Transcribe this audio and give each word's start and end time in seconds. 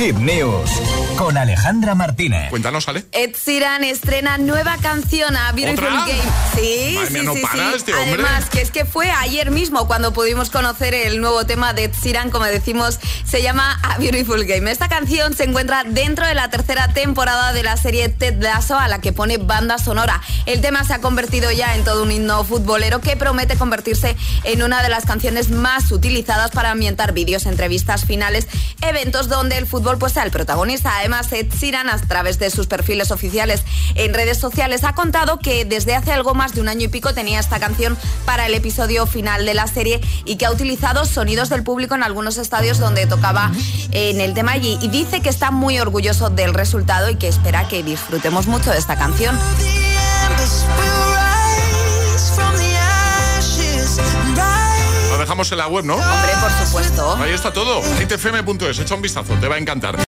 Hip 0.00 0.16
News 0.16 0.70
con 1.16 1.36
Alejandra 1.36 1.94
Martínez. 1.94 2.50
Cuéntanos, 2.50 2.88
Ale. 2.88 3.04
Ed 3.12 3.36
Sheeran 3.36 3.84
estrena 3.84 4.38
nueva 4.38 4.76
canción 4.78 5.36
a 5.36 5.52
Beautiful 5.52 5.86
¿Otra? 5.86 6.06
Game. 6.06 6.22
Sí, 6.56 6.94
Madre 6.96 7.06
sí, 7.06 7.12
mía, 7.12 7.22
no 7.22 7.34
sí, 7.34 7.40
para 7.40 7.70
sí. 7.70 7.76
este. 7.76 7.92
Además, 7.92 8.50
que 8.50 8.60
es 8.60 8.72
que 8.72 8.84
fue 8.84 9.10
ayer 9.12 9.52
mismo 9.52 9.86
cuando 9.86 10.12
pudimos 10.12 10.50
conocer 10.50 10.94
el 10.94 11.20
nuevo 11.20 11.46
tema 11.46 11.72
de 11.72 11.84
Ed 11.84 11.92
Sheeran, 12.02 12.30
como 12.30 12.44
decimos, 12.44 12.98
se 13.24 13.42
llama 13.42 13.78
A 13.84 13.98
Beautiful 13.98 14.44
Game. 14.44 14.68
Esta 14.68 14.88
canción 14.88 15.34
se 15.34 15.44
encuentra 15.44 15.84
dentro 15.84 16.26
de 16.26 16.34
la 16.34 16.50
tercera 16.50 16.92
temporada 16.92 17.52
de 17.52 17.62
la 17.62 17.76
serie 17.76 18.08
Ted 18.08 18.42
Lasso 18.42 18.76
a 18.76 18.88
la 18.88 19.00
que 19.00 19.12
pone 19.12 19.38
banda 19.38 19.78
sonora. 19.78 20.20
El 20.46 20.60
tema 20.60 20.82
se 20.82 20.94
ha 20.94 21.00
convertido 21.00 21.52
ya 21.52 21.76
en 21.76 21.84
todo 21.84 22.02
un 22.02 22.10
himno 22.10 22.42
futbolero 22.42 23.00
que 23.00 23.16
promete 23.16 23.56
convertirse 23.56 24.16
en 24.42 24.62
una 24.64 24.82
de 24.82 24.88
las 24.88 25.04
canciones 25.04 25.50
más 25.50 25.92
utilizadas 25.92 26.50
para 26.50 26.72
ambientar 26.72 27.12
vídeos, 27.12 27.46
entrevistas 27.46 28.04
finales, 28.04 28.48
eventos 28.80 29.28
donde 29.28 29.56
el 29.56 29.66
fútbol 29.66 29.83
pues 29.98 30.12
sea 30.12 30.22
el 30.24 30.30
protagonista. 30.30 30.98
Además, 30.98 31.30
Ed 31.32 31.52
Sheeran 31.52 31.88
a 31.88 31.98
través 31.98 32.38
de 32.38 32.50
sus 32.50 32.66
perfiles 32.66 33.10
oficiales 33.10 33.62
en 33.94 34.14
redes 34.14 34.38
sociales 34.38 34.82
ha 34.84 34.94
contado 34.94 35.38
que 35.38 35.64
desde 35.64 35.94
hace 35.94 36.12
algo 36.12 36.34
más 36.34 36.54
de 36.54 36.60
un 36.60 36.68
año 36.68 36.86
y 36.86 36.88
pico 36.88 37.14
tenía 37.14 37.38
esta 37.38 37.60
canción 37.60 37.96
para 38.24 38.46
el 38.46 38.54
episodio 38.54 39.06
final 39.06 39.44
de 39.46 39.54
la 39.54 39.66
serie 39.66 40.00
y 40.24 40.36
que 40.36 40.46
ha 40.46 40.50
utilizado 40.50 41.04
sonidos 41.04 41.48
del 41.48 41.62
público 41.62 41.94
en 41.94 42.02
algunos 42.02 42.38
estadios 42.38 42.78
donde 42.78 43.06
tocaba 43.06 43.52
en 43.92 44.20
el 44.20 44.34
tema 44.34 44.52
allí 44.52 44.78
y 44.80 44.88
dice 44.88 45.20
que 45.20 45.28
está 45.28 45.50
muy 45.50 45.78
orgulloso 45.78 46.30
del 46.30 46.54
resultado 46.54 47.10
y 47.10 47.16
que 47.16 47.28
espera 47.28 47.68
que 47.68 47.82
disfrutemos 47.82 48.46
mucho 48.46 48.70
de 48.70 48.78
esta 48.78 48.96
canción. 48.96 49.38
Dejamos 55.34 55.50
en 55.50 55.58
la 55.58 55.66
web, 55.66 55.84
¿no? 55.84 55.94
Hombre, 55.96 56.32
por 56.40 56.50
supuesto. 56.64 57.16
Ahí 57.16 57.32
está 57.32 57.52
todo. 57.52 57.82
itfm.es. 58.00 58.78
Echa 58.78 58.94
un 58.94 59.02
vistazo, 59.02 59.34
te 59.40 59.48
va 59.48 59.56
a 59.56 59.58
encantar. 59.58 59.96